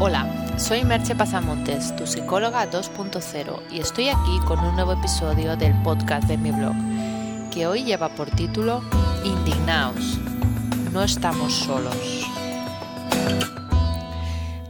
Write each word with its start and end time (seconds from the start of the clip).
Hola, 0.00 0.54
soy 0.60 0.84
Merche 0.84 1.16
Pasamontes, 1.16 1.96
tu 1.96 2.06
psicóloga 2.06 2.70
2.0, 2.70 3.72
y 3.72 3.80
estoy 3.80 4.10
aquí 4.10 4.38
con 4.46 4.60
un 4.60 4.76
nuevo 4.76 4.92
episodio 4.92 5.56
del 5.56 5.74
podcast 5.82 6.28
de 6.28 6.38
mi 6.38 6.52
blog, 6.52 6.76
que 7.52 7.66
hoy 7.66 7.82
lleva 7.82 8.08
por 8.08 8.30
título 8.30 8.80
Indignaos. 9.24 10.18
No 10.92 11.02
estamos 11.02 11.52
solos. 11.52 11.96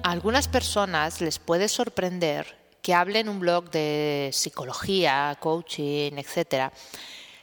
A 0.03 0.11
algunas 0.11 0.49
personas 0.49 1.21
les 1.21 1.39
puede 1.39 1.69
sorprender 1.69 2.57
que 2.81 2.95
hable 2.95 3.21
en 3.21 3.29
un 3.29 3.39
blog 3.39 3.71
de 3.71 4.31
psicología, 4.33 5.37
coaching, 5.41 6.13
etc., 6.13 6.73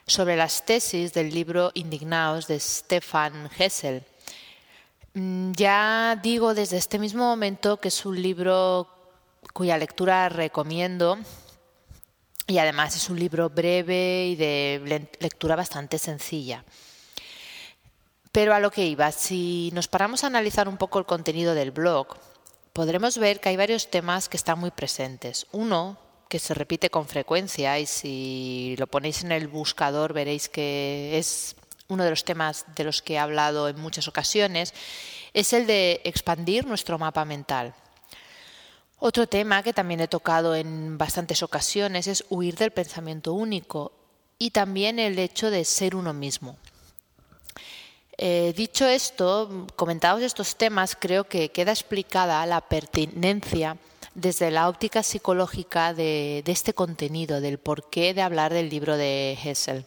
sobre 0.07 0.35
las 0.35 0.65
tesis 0.65 1.13
del 1.13 1.29
libro 1.29 1.69
Indignaos 1.75 2.47
de 2.47 2.59
Stefan 2.59 3.47
Hessel 3.55 4.03
ya 5.15 6.19
digo 6.21 6.53
desde 6.53 6.77
este 6.77 6.99
mismo 6.99 7.23
momento 7.23 7.77
que 7.77 7.87
es 7.87 8.05
un 8.05 8.21
libro 8.21 8.89
cuya 9.53 9.77
lectura 9.77 10.27
recomiendo 10.27 11.17
y 12.47 12.57
además 12.57 12.95
es 12.95 13.09
un 13.09 13.17
libro 13.17 13.49
breve 13.49 14.27
y 14.27 14.35
de 14.35 15.07
lectura 15.19 15.55
bastante 15.55 15.97
sencilla. 15.97 16.63
Pero 18.31 18.53
a 18.53 18.59
lo 18.59 18.69
que 18.69 18.85
iba, 18.85 19.11
si 19.13 19.71
nos 19.73 19.87
paramos 19.87 20.23
a 20.23 20.27
analizar 20.27 20.67
un 20.67 20.77
poco 20.77 20.99
el 20.99 21.05
contenido 21.05 21.55
del 21.55 21.71
blog, 21.71 22.17
podremos 22.73 23.17
ver 23.17 23.39
que 23.39 23.49
hay 23.49 23.55
varios 23.55 23.89
temas 23.89 24.27
que 24.27 24.35
están 24.35 24.59
muy 24.59 24.71
presentes. 24.71 25.47
Uno, 25.53 25.97
que 26.27 26.39
se 26.39 26.53
repite 26.53 26.89
con 26.89 27.07
frecuencia 27.07 27.79
y 27.79 27.85
si 27.85 28.75
lo 28.77 28.87
ponéis 28.87 29.23
en 29.23 29.31
el 29.31 29.47
buscador 29.47 30.11
veréis 30.11 30.49
que 30.49 31.17
es 31.17 31.55
uno 31.87 32.03
de 32.03 32.09
los 32.09 32.23
temas 32.23 32.65
de 32.75 32.83
los 32.83 33.01
que 33.01 33.13
he 33.13 33.19
hablado 33.19 33.69
en 33.69 33.79
muchas 33.79 34.07
ocasiones, 34.07 34.73
es 35.33 35.53
el 35.53 35.67
de 35.67 36.01
expandir 36.03 36.65
nuestro 36.65 36.97
mapa 36.97 37.25
mental. 37.25 37.73
Otro 38.99 39.27
tema 39.27 39.61
que 39.61 39.73
también 39.73 39.99
he 39.99 40.07
tocado 40.07 40.55
en 40.55 40.97
bastantes 40.97 41.43
ocasiones 41.43 42.07
es 42.07 42.25
huir 42.29 42.55
del 42.55 42.71
pensamiento 42.71 43.33
único 43.33 43.91
y 44.39 44.51
también 44.51 44.99
el 44.99 45.19
hecho 45.19 45.51
de 45.51 45.65
ser 45.65 45.95
uno 45.95 46.13
mismo. 46.13 46.57
Eh, 48.17 48.53
dicho 48.55 48.87
esto, 48.87 49.67
comentados 49.75 50.23
estos 50.23 50.55
temas, 50.55 50.95
creo 50.95 51.25
que 51.25 51.49
queda 51.49 51.71
explicada 51.71 52.45
la 52.45 52.61
pertinencia 52.61 53.77
desde 54.13 54.49
la 54.51 54.69
óptica 54.69 55.03
psicológica 55.03 55.93
de, 55.93 56.41
de 56.45 56.51
este 56.53 56.73
contenido, 56.73 57.41
del 57.41 57.57
porqué 57.57 58.13
de 58.13 58.21
hablar 58.21 58.53
del 58.53 58.69
libro 58.69 58.95
de 58.95 59.37
Hessel. 59.43 59.85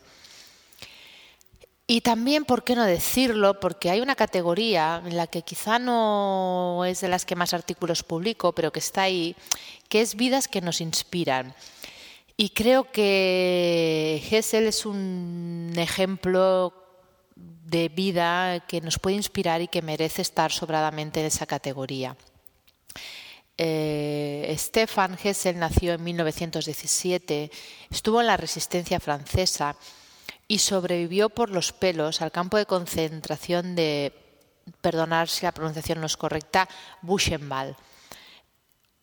Y 1.90 2.02
también, 2.02 2.44
¿por 2.44 2.64
qué 2.64 2.76
no 2.76 2.84
decirlo? 2.84 3.58
Porque 3.60 3.88
hay 3.88 4.02
una 4.02 4.14
categoría 4.14 5.02
en 5.06 5.16
la 5.16 5.26
que 5.26 5.40
quizá 5.40 5.78
no 5.78 6.84
es 6.84 7.00
de 7.00 7.08
las 7.08 7.24
que 7.24 7.34
más 7.34 7.54
artículos 7.54 8.02
publico, 8.02 8.52
pero 8.52 8.70
que 8.70 8.78
está 8.78 9.02
ahí, 9.04 9.34
que 9.88 10.02
es 10.02 10.14
vidas 10.14 10.48
que 10.48 10.60
nos 10.60 10.82
inspiran. 10.82 11.54
Y 12.36 12.50
creo 12.50 12.92
que 12.92 14.22
Hessel 14.30 14.66
es 14.66 14.84
un 14.84 15.72
ejemplo 15.78 16.74
de 17.34 17.88
vida 17.88 18.60
que 18.68 18.82
nos 18.82 18.98
puede 18.98 19.16
inspirar 19.16 19.62
y 19.62 19.68
que 19.68 19.80
merece 19.80 20.20
estar 20.20 20.52
sobradamente 20.52 21.20
en 21.20 21.26
esa 21.26 21.46
categoría. 21.46 22.14
Eh, 23.56 24.54
Stefan 24.58 25.16
Hessel 25.24 25.58
nació 25.58 25.94
en 25.94 26.04
1917, 26.04 27.50
estuvo 27.90 28.20
en 28.20 28.26
la 28.26 28.36
resistencia 28.36 29.00
francesa 29.00 29.74
y 30.48 30.58
sobrevivió 30.58 31.28
por 31.28 31.50
los 31.50 31.72
pelos 31.72 32.22
al 32.22 32.32
campo 32.32 32.56
de 32.56 32.66
concentración 32.66 33.76
de, 33.76 34.12
perdonar 34.80 35.28
si 35.28 35.44
la 35.44 35.52
pronunciación 35.52 36.00
no 36.00 36.06
es 36.06 36.16
correcta, 36.16 36.68
Buchenwald. 37.02 37.76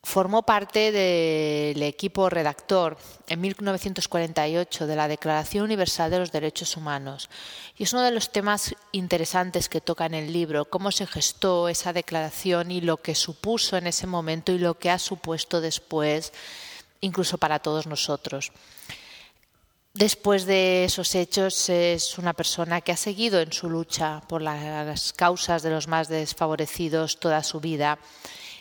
Formó 0.03 0.43
parte 0.43 0.91
del 0.91 1.81
equipo 1.81 2.29
redactor 2.29 2.95
en 3.27 3.41
1948 3.41 4.85
de 4.85 4.95
la 4.95 5.07
Declaración 5.07 5.63
Universal 5.63 6.11
de 6.11 6.19
los 6.19 6.31
Derechos 6.31 6.77
Humanos 6.77 7.27
y 7.75 7.83
es 7.83 7.93
uno 7.93 8.03
de 8.03 8.11
los 8.11 8.31
temas 8.31 8.75
interesantes 8.91 9.67
que 9.67 9.81
toca 9.81 10.05
en 10.05 10.13
el 10.13 10.31
libro, 10.31 10.65
cómo 10.65 10.91
se 10.91 11.07
gestó 11.07 11.69
esa 11.69 11.91
declaración 11.91 12.69
y 12.69 12.81
lo 12.81 12.97
que 12.97 13.15
supuso 13.15 13.77
en 13.77 13.87
ese 13.87 14.05
momento 14.05 14.51
y 14.51 14.59
lo 14.59 14.77
que 14.77 14.91
ha 14.91 14.99
supuesto 14.99 15.59
después, 15.59 16.33
incluso 17.01 17.39
para 17.39 17.57
todos 17.57 17.87
nosotros. 17.87 18.51
Después 19.95 20.45
de 20.45 20.83
esos 20.83 21.15
hechos 21.15 21.69
es 21.69 22.17
una 22.17 22.33
persona 22.33 22.81
que 22.81 22.91
ha 22.91 22.97
seguido 22.97 23.39
en 23.39 23.53
su 23.53 23.69
lucha 23.69 24.21
por 24.27 24.41
las 24.41 25.13
causas 25.13 25.63
de 25.63 25.69
los 25.69 25.87
más 25.87 26.09
desfavorecidos 26.09 27.17
toda 27.17 27.41
su 27.43 27.61
vida 27.61 27.97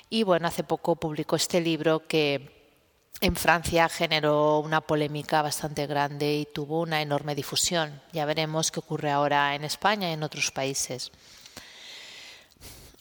y 0.08 0.22
bueno, 0.22 0.46
hace 0.46 0.62
poco 0.62 0.94
publicó 0.94 1.34
este 1.34 1.60
libro 1.60 2.06
que 2.06 2.70
en 3.20 3.34
Francia 3.34 3.88
generó 3.88 4.60
una 4.60 4.80
polémica 4.80 5.42
bastante 5.42 5.88
grande 5.88 6.36
y 6.36 6.46
tuvo 6.46 6.82
una 6.82 7.02
enorme 7.02 7.34
difusión. 7.34 8.00
Ya 8.12 8.26
veremos 8.26 8.70
qué 8.70 8.78
ocurre 8.78 9.10
ahora 9.10 9.56
en 9.56 9.64
España 9.64 10.10
y 10.10 10.12
en 10.12 10.22
otros 10.22 10.52
países. 10.52 11.10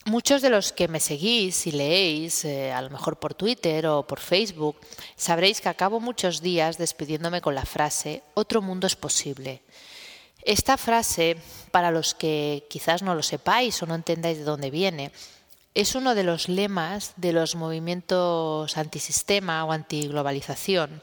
Muchos 0.06 0.42
de 0.42 0.50
los 0.50 0.74
que 0.74 0.86
me 0.86 1.00
seguís 1.00 1.66
y 1.66 1.72
leéis, 1.72 2.44
eh, 2.44 2.70
a 2.72 2.82
lo 2.82 2.90
mejor 2.90 3.16
por 3.18 3.32
Twitter 3.32 3.86
o 3.86 4.06
por 4.06 4.20
Facebook, 4.20 4.76
sabréis 5.16 5.62
que 5.62 5.70
acabo 5.70 5.98
muchos 5.98 6.42
días 6.42 6.76
despidiéndome 6.76 7.40
con 7.40 7.54
la 7.54 7.64
frase 7.64 8.22
Otro 8.34 8.60
mundo 8.60 8.86
es 8.86 8.96
posible. 8.96 9.62
Esta 10.42 10.76
frase, 10.76 11.38
para 11.70 11.90
los 11.90 12.14
que 12.14 12.66
quizás 12.68 13.02
no 13.02 13.14
lo 13.14 13.22
sepáis 13.22 13.82
o 13.82 13.86
no 13.86 13.94
entendáis 13.94 14.36
de 14.36 14.44
dónde 14.44 14.70
viene, 14.70 15.10
es 15.72 15.94
uno 15.94 16.14
de 16.14 16.24
los 16.24 16.50
lemas 16.50 17.14
de 17.16 17.32
los 17.32 17.54
movimientos 17.54 18.76
antisistema 18.76 19.64
o 19.64 19.72
antiglobalización. 19.72 21.00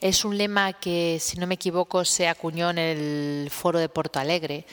Es 0.00 0.24
un 0.24 0.38
lema 0.38 0.72
que, 0.72 1.18
si 1.20 1.36
no 1.38 1.46
me 1.46 1.56
equivoco, 1.56 2.06
se 2.06 2.26
acuñó 2.26 2.70
en 2.70 2.78
el 2.78 3.50
foro 3.50 3.78
de 3.78 3.90
Porto 3.90 4.18
Alegre 4.18 4.64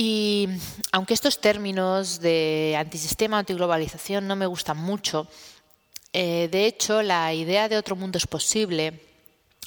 y 0.00 0.48
aunque 0.92 1.12
estos 1.12 1.40
términos 1.40 2.20
de 2.20 2.76
antisistema 2.78 3.40
antiglobalización 3.40 4.28
no 4.28 4.36
me 4.36 4.46
gustan 4.46 4.76
mucho, 4.76 5.26
eh, 6.12 6.48
de 6.52 6.66
hecho 6.66 7.02
la 7.02 7.34
idea 7.34 7.68
de 7.68 7.76
otro 7.76 7.96
mundo 7.96 8.16
es 8.16 8.28
posible. 8.28 9.00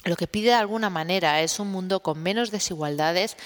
Lo 0.04 0.16
que 0.16 0.26
pide 0.26 0.48
de 0.48 0.54
alguna 0.54 0.88
manera 0.88 1.42
es 1.42 1.60
un 1.60 1.70
mundo 1.70 2.00
con 2.00 2.22
menos 2.22 2.50
desigualdades 2.50 3.36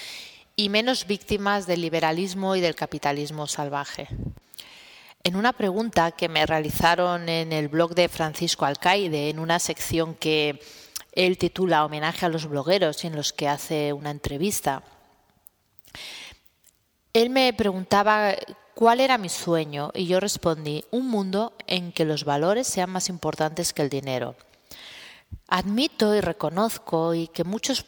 y 0.55 0.69
menos 0.69 1.07
víctimas 1.07 1.67
del 1.67 1.81
liberalismo 1.81 2.55
y 2.55 2.61
del 2.61 2.75
capitalismo 2.75 3.47
salvaje. 3.47 4.07
En 5.25 5.35
una 5.35 5.51
pregunta 5.51 6.11
que 6.11 6.29
me 6.29 6.45
realizaron 6.45 7.27
en 7.27 7.51
el 7.51 7.67
blog 7.67 7.95
de 7.95 8.07
Francisco 8.07 8.63
Alcaide, 8.63 9.29
en 9.29 9.39
una 9.39 9.59
sección 9.59 10.15
que 10.15 10.61
él 11.11 11.37
titula 11.37 11.83
Homenaje 11.83 12.25
a 12.25 12.29
los 12.29 12.45
blogueros 12.47 13.03
y 13.03 13.07
en 13.07 13.17
los 13.17 13.33
que 13.33 13.49
hace 13.49 13.91
una 13.91 14.09
entrevista, 14.09 14.83
él 17.21 17.31
me 17.31 17.51
preguntaba 17.53 18.35
cuál 18.75 18.99
era 18.99 19.17
mi 19.17 19.29
sueño 19.29 19.89
y 19.95 20.05
yo 20.05 20.19
respondí, 20.19 20.85
un 20.91 21.09
mundo 21.09 21.53
en 21.65 21.91
que 21.91 22.05
los 22.05 22.23
valores 22.25 22.67
sean 22.67 22.91
más 22.91 23.09
importantes 23.09 23.73
que 23.73 23.81
el 23.81 23.89
dinero. 23.89 24.35
Admito 25.47 26.13
y 26.13 26.21
reconozco 26.21 27.15
y 27.15 27.27
que 27.29 27.43
muchos 27.43 27.83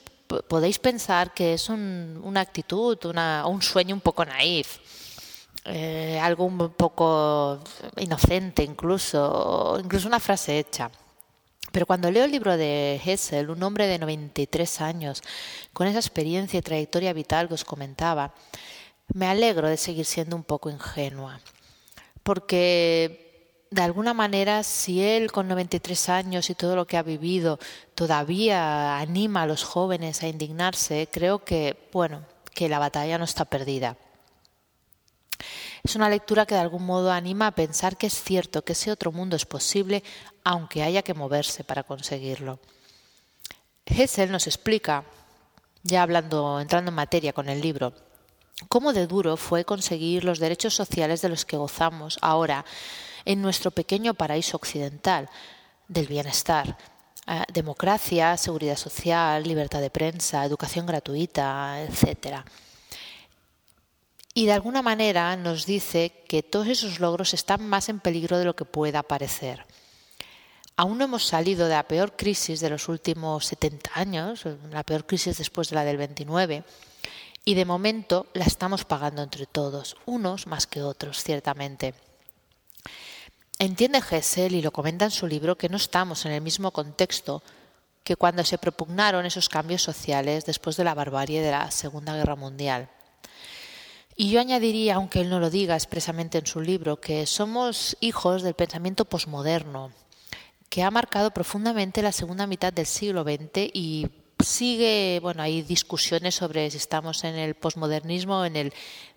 podéis 0.48 0.80
pensar 0.80 1.34
que 1.34 1.54
es 1.54 1.70
una 1.70 2.42
actitud, 2.42 2.98
un 3.06 3.62
sueño 3.62 3.94
un 3.94 4.02
poco 4.02 4.26
naif, 4.26 4.80
eh, 5.66 6.20
algo 6.20 6.46
un 6.46 6.72
poco 6.74 7.60
inocente 7.98 8.64
incluso, 8.64 9.78
incluso 9.84 10.08
una 10.08 10.20
frase 10.20 10.58
hecha. 10.58 10.90
Pero 11.72 11.86
cuando 11.86 12.10
leo 12.10 12.26
el 12.26 12.32
libro 12.32 12.58
de 12.58 13.00
Hessel, 13.06 13.52
un 13.52 13.62
hombre 13.62 13.86
de 13.86 14.00
93 14.00 14.82
años, 14.82 15.22
con 15.72 15.86
esa 15.86 16.00
experiencia 16.00 16.58
y 16.58 16.64
trayectoria 16.64 17.14
vital 17.14 17.48
que 17.48 17.54
os 17.54 17.64
comentaba, 17.64 18.34
me 19.14 19.28
alegro 19.28 19.68
de 19.68 19.78
seguir 19.78 20.06
siendo 20.06 20.36
un 20.36 20.44
poco 20.44 20.70
ingenua, 20.70 21.40
porque 22.24 23.66
de 23.72 23.82
alguna 23.82 24.14
manera 24.14 24.64
si 24.64 25.02
él 25.02 25.32
con 25.32 25.48
93 25.48 26.10
años 26.10 26.50
y 26.50 26.56
todo 26.56 26.76
lo 26.76 26.88
que 26.88 26.98
ha 26.98 27.04
vivido 27.04 27.60
todavía 27.96 28.98
anima 28.98 29.44
a 29.44 29.48
los 29.48 29.64
jóvenes 29.64 30.24
a 30.24 30.28
indignarse, 30.28 31.08
creo 31.12 31.44
que, 31.44 31.90
bueno, 31.92 32.26
que 32.54 32.70
la 32.70 32.80
batalla 32.80 33.18
no 33.18 33.26
está 33.26 33.46
perdida. 33.46 33.98
Es 35.84 35.96
una 35.96 36.10
lectura 36.10 36.46
que 36.46 36.56
de 36.56 36.62
algún 36.62 36.86
modo 36.86 37.12
anima 37.12 37.48
a 37.48 37.56
pensar 37.56 37.96
que 37.96 38.08
es 38.08 38.22
cierto 38.22 38.64
que 38.64 38.74
ese 38.74 38.92
otro 38.92 39.12
mundo 39.12 39.36
es 39.36 39.46
posible, 39.46 40.04
aunque 40.44 40.84
haya 40.84 41.04
que 41.04 41.14
moverse 41.14 41.64
para 41.64 41.84
conseguirlo. 41.84 42.60
Hessel 43.86 44.32
nos 44.32 44.46
explica, 44.46 45.06
ya 45.84 46.04
hablando, 46.04 46.60
entrando 46.60 46.90
en 46.90 46.96
materia 46.96 47.34
con 47.34 47.48
el 47.48 47.62
libro, 47.62 47.94
cómo 48.68 48.94
de 48.94 49.08
duro 49.08 49.38
fue 49.38 49.66
conseguir 49.66 50.24
los 50.24 50.40
derechos 50.40 50.76
sociales 50.76 51.22
de 51.22 51.30
los 51.30 51.46
que 51.46 51.58
gozamos 51.58 52.20
ahora 52.22 52.66
en 53.26 53.42
nuestro 53.42 53.72
pequeño 53.72 54.14
paraíso 54.14 54.58
occidental 54.58 55.30
del 55.88 56.08
bienestar. 56.08 56.78
Ah, 57.32 57.46
democracia, 57.54 58.36
seguridad 58.38 58.76
social, 58.76 59.44
libertad 59.44 59.82
de 59.82 59.92
prensa, 59.92 60.44
educación 60.44 60.88
gratuita, 60.88 61.80
etc. 61.84 62.38
y 64.34 64.48
de 64.48 64.54
alguna 64.54 64.82
manera 64.82 65.36
nos 65.36 65.68
dice 65.68 66.24
que 66.28 66.42
todos 66.42 66.68
esos 66.68 67.00
logros 67.00 67.36
están 67.36 67.68
más 67.68 67.88
en 67.88 68.00
peligro 68.00 68.40
de 68.40 68.46
lo 68.46 68.56
que 68.56 68.66
pueda 68.66 69.04
parecer. 69.04 69.64
Aún 70.76 70.98
no 70.98 71.04
hemos 71.04 71.26
salido 71.26 71.68
de 71.68 71.76
la 71.76 71.88
peor 71.88 72.16
crisis 72.16 72.62
de 72.62 72.70
los 72.70 72.88
últimos 72.88 73.46
70 73.46 73.92
años, 73.94 74.46
la 74.72 74.84
peor 74.84 75.06
crisis 75.06 75.38
después 75.38 75.70
de 75.70 75.76
la 75.76 75.84
del 75.84 75.98
29, 75.98 76.64
y 77.50 77.56
de 77.56 77.66
momento 77.66 78.28
la 78.36 78.46
estamos 78.46 78.86
pagando 78.86 79.24
entre 79.24 79.48
todos, 79.48 79.98
unos 80.06 80.46
más 80.46 80.68
que 80.68 80.84
otros, 80.84 81.24
ciertamente. 81.24 81.96
Entiende 83.58 84.04
Hessel, 84.08 84.54
y 84.54 84.62
lo 84.62 84.70
comenta 84.70 85.06
en 85.06 85.10
su 85.10 85.26
libro, 85.26 85.58
que 85.58 85.68
no 85.68 85.78
estamos 85.78 86.28
en 86.28 86.34
el 86.34 86.42
mismo 86.42 86.70
contexto 86.70 87.42
que 88.04 88.16
cuando 88.16 88.44
se 88.44 88.60
propugnaron 88.60 89.26
esos 89.26 89.50
cambios 89.50 89.82
sociales 89.82 90.46
después 90.46 90.78
de 90.78 90.84
la 90.84 90.94
barbarie 90.94 91.42
de 91.42 91.50
la 91.50 91.72
Segunda 91.72 92.16
Guerra 92.16 92.36
Mundial. 92.36 92.88
Y 94.16 94.30
yo 94.30 94.40
añadiría, 94.40 94.98
aunque 94.98 95.22
él 95.22 95.32
no 95.32 95.40
lo 95.40 95.50
diga 95.50 95.74
expresamente 95.74 96.38
en 96.38 96.46
su 96.46 96.62
libro, 96.62 97.02
que 97.02 97.26
somos 97.26 97.98
hijos 98.00 98.44
del 98.44 98.54
pensamiento 98.54 99.06
posmoderno, 99.06 99.92
que 100.70 100.84
ha 100.84 100.92
marcado 100.92 101.32
profundamente 101.32 102.04
la 102.04 102.12
segunda 102.12 102.46
mitad 102.46 102.72
del 102.72 102.86
siglo 102.86 103.24
XX 103.24 103.72
y 103.74 104.08
sigue, 104.44 105.20
bueno, 105.22 105.44
hay 105.44 105.62
discusiones 105.62 106.36
sobre 106.36 106.70
si 106.72 106.78
estamos 106.78 107.24
en 107.24 107.36
el 107.36 107.56
posmodernismo 107.56 108.40
o 108.40 108.46
en 108.46 108.56
el 108.56 108.74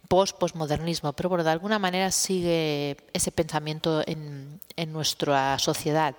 post-posmodernismo, 0.08 1.12
pero 1.12 1.28
bueno, 1.28 1.44
de 1.44 1.50
alguna 1.50 1.78
manera 1.78 2.10
sigue 2.10 2.96
ese 3.12 3.32
pensamiento 3.32 4.02
en, 4.06 4.60
en 4.76 4.92
nuestra 4.92 5.58
sociedad. 5.58 6.14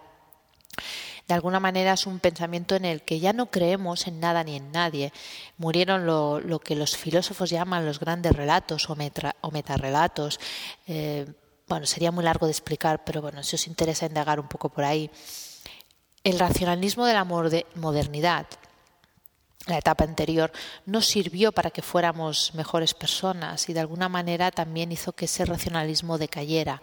De 1.28 1.34
alguna 1.34 1.60
manera 1.60 1.94
es 1.94 2.06
un 2.06 2.20
pensamiento 2.20 2.76
en 2.76 2.86
el 2.86 3.02
que 3.02 3.20
ya 3.20 3.32
no 3.32 3.50
creemos 3.50 4.08
en 4.08 4.20
nada 4.20 4.44
ni 4.44 4.58
en 4.58 4.72
nadie. 4.72 5.14
Murieron 5.58 6.06
lo, 6.06 6.40
lo 6.40 6.60
que 6.60 6.76
los 6.76 6.98
filósofos 6.98 7.50
llaman 7.50 7.86
los 7.86 8.00
grandes 8.00 8.34
relatos 8.34 8.90
o, 8.90 8.96
metra, 8.96 9.36
o 9.42 9.52
metarrelatos. 9.52 10.40
Eh, 10.86 11.26
bueno, 11.68 11.86
sería 11.86 12.12
muy 12.12 12.26
largo 12.26 12.46
de 12.46 12.52
explicar, 12.52 13.06
pero 13.06 13.22
bueno, 13.22 13.42
si 13.42 13.56
os 13.56 13.68
interesa 13.68 14.06
indagar 14.06 14.40
un 14.40 14.50
poco 14.50 14.70
por 14.70 14.84
ahí. 14.84 15.10
El 16.26 16.40
racionalismo 16.40 17.06
de 17.06 17.14
la 17.14 17.24
modernidad, 17.24 18.48
la 19.68 19.78
etapa 19.78 20.04
anterior, 20.04 20.52
no 20.86 21.02
sirvió 21.02 21.52
para 21.52 21.72
que 21.72 21.82
fuéramos 21.82 22.54
mejores 22.54 22.94
personas 22.94 23.70
y 23.70 23.74
de 23.74 23.80
alguna 23.80 24.10
manera 24.10 24.52
también 24.52 24.92
hizo 24.92 25.14
que 25.14 25.26
ese 25.26 25.46
racionalismo 25.46 26.18
decayera. 26.18 26.82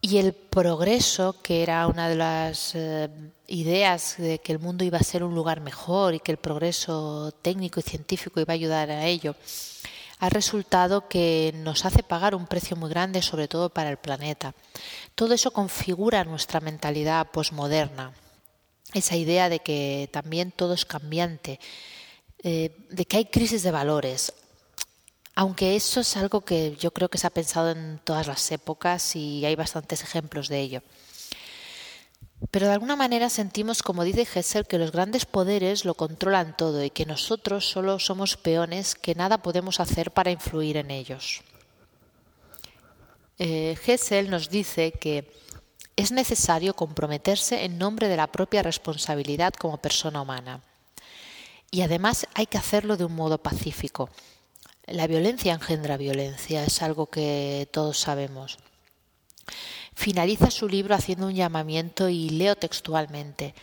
Y 0.00 0.18
el 0.18 0.32
progreso, 0.32 1.36
que 1.42 1.62
era 1.62 1.86
una 1.86 2.08
de 2.08 2.16
las 2.16 2.74
eh, 2.74 3.08
ideas 3.46 4.16
de 4.18 4.40
que 4.40 4.52
el 4.52 4.58
mundo 4.58 4.84
iba 4.84 4.98
a 4.98 5.04
ser 5.04 5.22
un 5.22 5.34
lugar 5.34 5.60
mejor 5.60 6.14
y 6.14 6.20
que 6.20 6.32
el 6.32 6.38
progreso 6.38 7.32
técnico 7.40 7.78
y 7.78 7.84
científico 7.84 8.40
iba 8.40 8.52
a 8.52 8.54
ayudar 8.54 8.90
a 8.90 9.06
ello, 9.06 9.36
ha 10.18 10.28
resultado 10.28 11.08
que 11.08 11.52
nos 11.56 11.84
hace 11.84 12.02
pagar 12.02 12.34
un 12.34 12.46
precio 12.46 12.76
muy 12.76 12.90
grande, 12.90 13.22
sobre 13.22 13.48
todo 13.48 13.70
para 13.70 13.90
el 13.90 13.96
planeta. 13.96 14.54
Todo 15.14 15.34
eso 15.34 15.52
configura 15.52 16.24
nuestra 16.24 16.60
mentalidad 16.60 17.28
posmoderna, 17.30 18.12
esa 18.92 19.16
idea 19.16 19.48
de 19.48 19.60
que 19.60 20.08
también 20.12 20.52
todo 20.52 20.74
es 20.74 20.84
cambiante, 20.84 21.58
eh, 22.42 22.76
de 22.90 23.04
que 23.04 23.16
hay 23.18 23.24
crisis 23.26 23.62
de 23.62 23.70
valores. 23.70 24.32
Aunque 25.34 25.76
eso 25.76 26.00
es 26.00 26.16
algo 26.16 26.42
que 26.42 26.76
yo 26.76 26.90
creo 26.90 27.08
que 27.08 27.18
se 27.18 27.26
ha 27.26 27.30
pensado 27.30 27.70
en 27.70 28.00
todas 28.04 28.26
las 28.26 28.50
épocas 28.52 29.16
y 29.16 29.44
hay 29.46 29.54
bastantes 29.54 30.02
ejemplos 30.02 30.48
de 30.48 30.60
ello. 30.60 30.82
Pero 32.50 32.66
de 32.66 32.72
alguna 32.72 32.96
manera 32.96 33.30
sentimos, 33.30 33.82
como 33.82 34.04
dice 34.04 34.26
Hessel, 34.34 34.66
que 34.66 34.78
los 34.78 34.92
grandes 34.92 35.24
poderes 35.24 35.84
lo 35.84 35.94
controlan 35.94 36.56
todo 36.56 36.84
y 36.84 36.90
que 36.90 37.06
nosotros 37.06 37.68
solo 37.68 37.98
somos 37.98 38.36
peones 38.36 38.94
que 38.94 39.14
nada 39.14 39.38
podemos 39.38 39.80
hacer 39.80 40.10
para 40.10 40.32
influir 40.32 40.76
en 40.76 40.90
ellos. 40.90 41.42
Eh, 43.38 43.78
Hessel 43.86 44.28
nos 44.28 44.50
dice 44.50 44.92
que 44.92 45.32
es 45.96 46.12
necesario 46.12 46.74
comprometerse 46.74 47.64
en 47.64 47.78
nombre 47.78 48.08
de 48.08 48.16
la 48.16 48.26
propia 48.26 48.62
responsabilidad 48.62 49.52
como 49.54 49.78
persona 49.78 50.22
humana. 50.22 50.60
Y 51.70 51.82
además 51.82 52.26
hay 52.34 52.46
que 52.46 52.58
hacerlo 52.58 52.96
de 52.96 53.04
un 53.04 53.14
modo 53.14 53.38
pacífico. 53.38 54.10
La 54.86 55.06
violencia 55.06 55.54
engendra 55.54 55.96
violencia, 55.96 56.64
es 56.64 56.82
algo 56.82 57.06
que 57.06 57.68
todos 57.72 57.98
sabemos. 57.98 58.58
Finaliza 59.94 60.50
su 60.50 60.68
libro 60.68 60.94
haciendo 60.94 61.26
un 61.26 61.34
llamamiento 61.34 62.08
y 62.08 62.30
leo 62.30 62.56
textualmente 62.56 63.54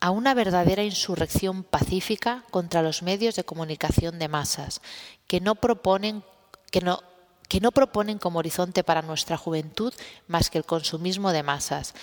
a 0.00 0.10
una 0.10 0.34
verdadera 0.34 0.82
insurrección 0.82 1.64
pacífica 1.64 2.44
contra 2.50 2.82
los 2.82 3.02
medios 3.02 3.36
de 3.36 3.44
comunicación 3.44 4.18
de 4.18 4.28
masas 4.28 4.80
que 5.26 5.40
no 5.40 5.54
proponen 5.54 6.22
que 6.70 6.80
no 6.80 7.02
que 7.48 7.60
no 7.60 7.72
proponen 7.72 8.18
como 8.18 8.38
horizonte 8.38 8.84
para 8.84 9.02
nuestra 9.02 9.36
juventud 9.36 9.92
más 10.28 10.50
que 10.50 10.58
el 10.58 10.64
consumismo 10.64 11.32
de 11.32 11.42
masas, 11.42 11.94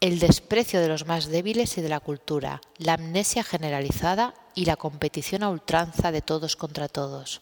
el 0.00 0.18
desprecio 0.18 0.80
de 0.80 0.88
los 0.88 1.06
más 1.06 1.26
débiles 1.26 1.78
y 1.78 1.80
de 1.80 1.88
la 1.88 2.00
cultura, 2.00 2.60
la 2.78 2.94
amnesia 2.94 3.42
generalizada 3.42 4.34
y 4.54 4.66
la 4.66 4.76
competición 4.76 5.42
a 5.42 5.50
ultranza 5.50 6.12
de 6.12 6.22
todos 6.22 6.56
contra 6.56 6.88
todos. 6.88 7.40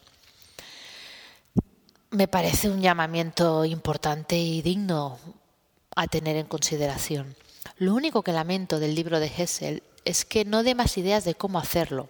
Me 2.10 2.28
parece 2.28 2.70
un 2.70 2.80
llamamiento 2.80 3.64
importante 3.64 4.36
y 4.36 4.62
digno 4.62 5.18
a 5.96 6.06
tener 6.06 6.36
en 6.36 6.46
consideración. 6.46 7.34
Lo 7.78 7.94
único 7.94 8.22
que 8.22 8.32
lamento 8.32 8.78
del 8.78 8.94
libro 8.94 9.18
de 9.18 9.32
Hessel 9.36 9.82
es 10.04 10.24
que 10.24 10.44
no 10.44 10.62
dé 10.62 10.74
más 10.74 10.96
ideas 10.96 11.24
de 11.24 11.34
cómo 11.34 11.58
hacerlo. 11.58 12.08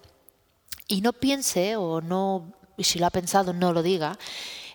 Y 0.89 1.01
no 1.01 1.15
piense, 1.15 1.77
o 1.77 2.03
no, 2.03 2.53
si 2.79 2.99
lo 2.99 3.07
ha 3.07 3.11
pensado, 3.11 3.55
no 3.55 3.73
lo 3.73 3.83
diga, 3.83 4.19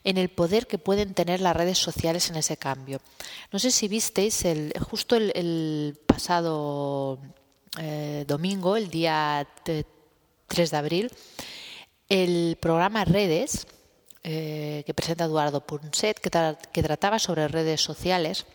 en 0.03 0.17
el 0.17 0.29
poder 0.29 0.67
que 0.67 0.77
pueden 0.77 1.13
tener 1.13 1.41
las 1.41 1.55
redes 1.55 1.77
sociales 1.77 2.29
en 2.29 2.37
ese 2.37 2.57
cambio. 2.57 3.01
No 3.51 3.59
sé 3.59 3.71
si 3.71 3.87
visteis 3.87 4.45
el, 4.45 4.73
justo 4.79 5.15
el, 5.15 5.99
pasado 6.05 7.19
eh, 7.79 8.25
domingo, 8.27 8.75
el 8.75 8.89
día 8.89 9.47
3 9.63 10.71
de 10.71 10.77
abril, 10.77 11.11
el 12.07 12.57
programa 12.59 13.05
Redes, 13.05 13.67
eh, 14.23 14.83
que 14.85 14.93
presenta 14.93 15.25
Eduardo 15.25 15.61
Punset, 15.61 16.19
que, 16.19 16.81
trataba 16.83 17.19
sobre 17.19 17.47
redes 17.47 17.81
sociales 17.81 18.45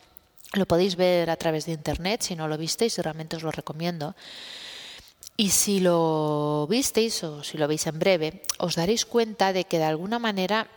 lo 0.54 0.66
podéis 0.66 0.96
ver 0.96 1.30
a 1.30 1.36
través 1.36 1.66
de 1.66 1.72
internet, 1.72 2.22
si 2.22 2.36
no 2.36 2.48
lo 2.48 2.56
visteis, 2.56 2.98
realmente 2.98 3.36
os 3.36 3.42
lo 3.42 3.50
recomiendo. 3.50 4.14
Y 5.36 5.50
si 5.50 5.80
lo 5.80 6.66
visteis 6.68 7.24
o 7.24 7.42
si 7.42 7.58
lo 7.58 7.66
veis 7.66 7.86
en 7.86 7.98
breve, 7.98 8.42
os 8.58 8.76
daréis 8.76 9.04
cuenta 9.04 9.52
de 9.52 9.64
que 9.64 9.78
de 9.78 9.84
alguna 9.84 10.18
manera 10.18 10.68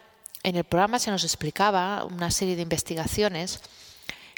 en 0.43 0.55
el 0.55 0.63
programa 0.63 0.99
se 0.99 1.11
nos 1.11 1.23
explicaba 1.23 2.03
una 2.05 2.31
serie 2.31 2.55
de 2.55 2.61
investigaciones 2.61 3.61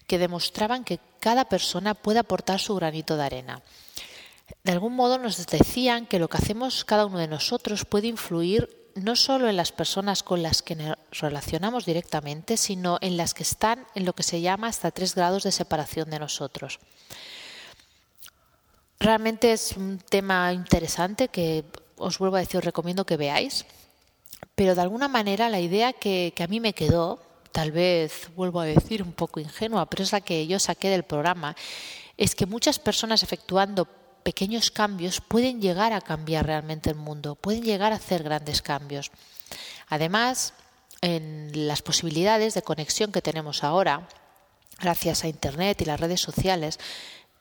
que 0.07 0.17
demostraban 0.17 0.83
que 0.83 0.99
cada 1.19 1.45
persona 1.45 1.94
puede 1.94 2.19
aportar 2.19 2.59
su 2.59 2.75
granito 2.75 3.15
de 3.15 3.23
arena. 3.23 3.61
De 4.63 4.71
algún 4.71 4.95
modo 4.95 5.18
nos 5.18 5.45
decían 5.45 6.07
que 6.07 6.19
lo 6.19 6.27
que 6.27 6.37
hacemos 6.37 6.83
cada 6.83 7.06
uno 7.06 7.19
de 7.19 7.27
nosotros 7.27 7.85
puede 7.85 8.07
influir 8.07 8.79
no 8.95 9.15
solo 9.15 9.47
en 9.47 9.56
las 9.56 9.71
personas 9.71 10.23
con 10.23 10.41
las 10.41 10.61
que 10.61 10.75
nos 10.75 10.97
relacionamos 11.11 11.85
directamente, 11.85 12.57
sino 12.57 12.97
en 13.01 13.18
las 13.18 13.33
que 13.33 13.44
están 13.44 13.85
en 13.95 14.06
lo 14.06 14.13
que 14.13 14.23
se 14.23 14.41
llama 14.41 14.68
hasta 14.68 14.91
tres 14.91 15.15
grados 15.15 15.44
de 15.44 15.51
separación 15.51 16.09
de 16.09 16.19
nosotros. 16.19 16.79
Realmente 18.99 19.53
es 19.53 19.77
un 19.77 19.99
tema 19.99 20.51
interesante 20.51 21.29
que 21.29 21.63
os 21.97 22.18
vuelvo 22.18 22.35
a 22.35 22.39
decir, 22.39 22.57
os 22.57 22.65
recomiendo 22.65 23.06
que 23.06 23.15
veáis, 23.15 23.65
pero 24.59 24.75
de 24.75 24.81
alguna 24.81 25.07
manera 25.07 25.47
la 25.47 25.61
idea 25.61 25.94
que, 25.94 26.33
a 26.37 26.47
mí 26.47 26.59
me 26.59 26.73
quedó, 26.73 27.23
tal 27.54 27.71
vez 27.71 28.28
vuelvo 28.35 28.59
a 28.59 28.66
decir 28.66 29.01
un 29.01 29.13
poco 29.13 29.39
ingenua, 29.39 29.85
pero 29.85 30.04
es 30.04 30.11
la 30.11 30.19
que 30.19 30.47
yo 30.47 30.59
saqué 30.59 30.89
del 30.89 31.04
programa, 31.04 31.56
es 32.18 32.35
que 32.35 32.45
muchas 32.45 32.78
personas 32.78 33.23
efectuando 33.23 33.87
pequeños 34.21 34.69
cambios 34.69 35.21
pueden 35.21 35.61
llegar 35.61 35.94
a 35.94 36.01
cambiar 36.01 36.45
realmente 36.45 36.89
el 36.89 36.97
mundo, 36.97 37.35
pueden 37.35 37.63
llegar 37.63 37.94
a 37.94 37.95
hacer 37.95 38.21
grandes 38.21 38.61
cambios. 38.61 39.11
Además, 39.87 40.54
en 40.99 41.51
las 41.54 41.81
posibilidades 41.81 42.54
de 42.54 42.61
conexión 42.61 43.13
que 43.13 43.21
tenemos 43.21 43.63
ahora, 43.63 44.09
gracias 44.81 45.23
a 45.23 45.30
Internet 45.30 45.80
y 45.80 45.85
las 45.85 46.01
redes 46.01 46.19
sociales, 46.19 46.80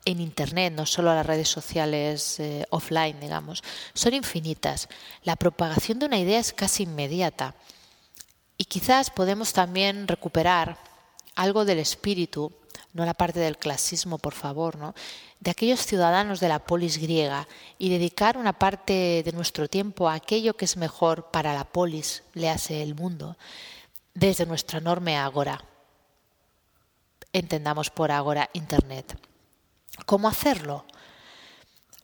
en 0.04 0.20
Internet, 0.20 0.72
no 0.74 0.86
solo 0.86 1.10
a 1.10 1.14
las 1.14 1.26
redes 1.26 1.48
sociales 1.48 2.40
eh, 2.40 2.64
offline, 2.70 3.20
digamos, 3.20 3.62
son 3.94 4.14
infinitas. 4.14 4.88
La 5.22 5.36
propagación 5.36 5.98
de 5.98 6.06
una 6.06 6.18
idea 6.18 6.38
es 6.38 6.52
casi 6.52 6.84
inmediata. 6.84 7.54
Y 8.56 8.64
quizás 8.64 9.10
podemos 9.10 9.52
también 9.52 10.08
recuperar 10.08 10.78
algo 11.34 11.64
del 11.64 11.78
espíritu, 11.78 12.52
no 12.92 13.04
la 13.04 13.14
parte 13.14 13.38
del 13.38 13.58
clasismo, 13.58 14.18
por 14.18 14.34
favor, 14.34 14.76
¿no? 14.76 14.94
de 15.40 15.50
aquellos 15.50 15.86
ciudadanos 15.86 16.40
de 16.40 16.48
la 16.48 16.58
polis 16.58 16.98
griega 16.98 17.46
y 17.78 17.90
dedicar 17.90 18.36
una 18.36 18.58
parte 18.58 19.22
de 19.24 19.32
nuestro 19.32 19.68
tiempo 19.68 20.08
a 20.08 20.14
aquello 20.14 20.56
que 20.56 20.64
es 20.64 20.76
mejor 20.76 21.30
para 21.30 21.54
la 21.54 21.64
polis, 21.64 22.24
le 22.34 22.50
hace 22.50 22.82
el 22.82 22.94
mundo, 22.94 23.36
desde 24.14 24.46
nuestra 24.46 24.78
enorme 24.78 25.16
agora. 25.16 25.64
Entendamos 27.32 27.90
por 27.90 28.10
agora 28.10 28.50
Internet. 28.52 29.27
¿Cómo 30.06 30.28
hacerlo? 30.28 30.84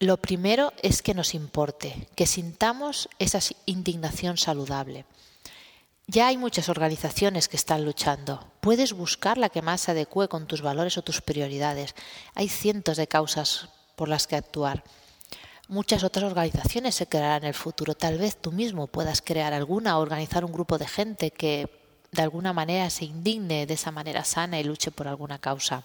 Lo 0.00 0.16
primero 0.16 0.72
es 0.82 1.02
que 1.02 1.14
nos 1.14 1.34
importe, 1.34 2.08
que 2.14 2.26
sintamos 2.26 3.08
esa 3.18 3.38
indignación 3.64 4.36
saludable. 4.36 5.06
Ya 6.06 6.26
hay 6.26 6.36
muchas 6.36 6.68
organizaciones 6.68 7.48
que 7.48 7.56
están 7.56 7.84
luchando. 7.84 8.46
Puedes 8.60 8.92
buscar 8.92 9.38
la 9.38 9.48
que 9.48 9.62
más 9.62 9.80
se 9.80 9.92
adecue 9.92 10.28
con 10.28 10.46
tus 10.46 10.60
valores 10.60 10.98
o 10.98 11.02
tus 11.02 11.22
prioridades. 11.22 11.94
Hay 12.34 12.48
cientos 12.48 12.98
de 12.98 13.06
causas 13.06 13.68
por 13.96 14.08
las 14.08 14.26
que 14.26 14.36
actuar. 14.36 14.84
Muchas 15.68 16.04
otras 16.04 16.24
organizaciones 16.24 16.94
se 16.94 17.06
crearán 17.06 17.44
en 17.44 17.48
el 17.48 17.54
futuro. 17.54 17.94
Tal 17.94 18.18
vez 18.18 18.36
tú 18.36 18.52
mismo 18.52 18.86
puedas 18.86 19.22
crear 19.22 19.54
alguna 19.54 19.96
o 19.96 20.02
organizar 20.02 20.44
un 20.44 20.52
grupo 20.52 20.76
de 20.76 20.86
gente 20.86 21.30
que 21.30 21.70
de 22.12 22.22
alguna 22.22 22.52
manera 22.52 22.90
se 22.90 23.06
indigne 23.06 23.64
de 23.64 23.74
esa 23.74 23.90
manera 23.90 24.24
sana 24.24 24.60
y 24.60 24.64
luche 24.64 24.90
por 24.90 25.08
alguna 25.08 25.38
causa. 25.38 25.84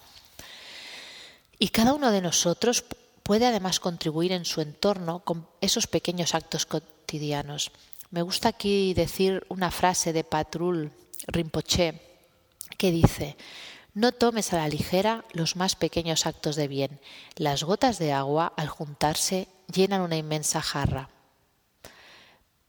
Y 1.60 1.70
cada 1.70 1.94
uno 1.94 2.12
de 2.12 2.22
nosotros 2.22 2.86
puede 3.22 3.46
además 3.46 3.82
contribuir 3.82 4.32
en 4.32 4.46
su 4.46 4.62
entorno 4.62 5.20
con 5.20 5.48
esos 5.60 5.88
pequeños 5.88 6.34
actos 6.34 6.66
cotidianos. 6.66 7.72
Me 8.12 8.22
gusta 8.22 8.50
aquí 8.50 8.94
decir 8.94 9.46
una 9.50 9.70
frase 9.70 10.14
de 10.14 10.24
Patrul 10.24 10.92
Rinpoche 11.28 12.02
que 12.78 12.92
dice, 12.92 13.36
no 13.94 14.14
tomes 14.14 14.54
a 14.54 14.58
la 14.58 14.70
ligera 14.70 15.26
los 15.34 15.58
más 15.58 15.76
pequeños 15.76 16.26
actos 16.26 16.56
de 16.56 16.70
bien. 16.70 17.02
Las 17.36 17.64
gotas 17.64 18.00
de 18.00 18.14
agua, 18.14 18.54
al 18.56 18.70
juntarse, 18.70 19.50
llenan 19.72 20.02
una 20.02 20.16
inmensa 20.16 20.62
jarra. 20.62 21.10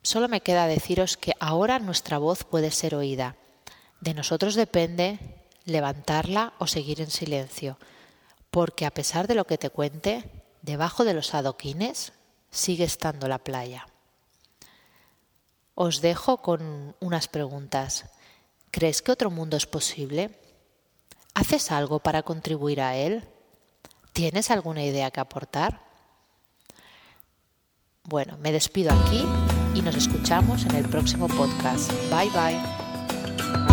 Solo 0.02 0.28
me 0.28 0.40
queda 0.40 0.66
deciros 0.66 1.16
que 1.16 1.34
ahora 1.38 1.78
nuestra 1.78 2.18
voz 2.18 2.42
puede 2.44 2.70
ser 2.70 2.94
oída. 2.96 3.36
De 4.00 4.14
nosotros 4.14 4.56
depende 4.56 5.18
levantarla 5.64 6.54
o 6.58 6.66
seguir 6.66 7.00
en 7.00 7.10
silencio, 7.10 7.78
porque 8.50 8.86
a 8.86 8.90
pesar 8.90 9.26
de 9.26 9.34
lo 9.34 9.46
que 9.46 9.58
te 9.58 9.70
cuente, 9.70 10.24
debajo 10.62 11.04
de 11.04 11.14
los 11.14 11.34
adoquines 11.34 12.12
sigue 12.50 12.84
estando 12.84 13.28
la 13.28 13.38
playa. 13.38 13.86
Os 15.74 16.00
dejo 16.00 16.42
con 16.42 16.94
unas 17.00 17.28
preguntas. 17.28 18.06
¿Crees 18.70 19.02
que 19.02 19.12
otro 19.12 19.30
mundo 19.30 19.56
es 19.56 19.66
posible? 19.66 20.30
¿Haces 21.34 21.70
algo 21.70 22.00
para 22.00 22.22
contribuir 22.22 22.80
a 22.80 22.96
él? 22.96 23.26
¿Tienes 24.12 24.50
alguna 24.50 24.84
idea 24.84 25.10
que 25.10 25.20
aportar? 25.20 25.80
Bueno, 28.04 28.36
me 28.38 28.52
despido 28.52 28.92
aquí 28.92 29.24
y 29.74 29.82
nos 29.82 29.94
escuchamos 29.94 30.64
en 30.64 30.74
el 30.74 30.88
próximo 30.88 31.28
podcast. 31.28 31.90
Bye 32.10 32.30
bye. 32.30 33.69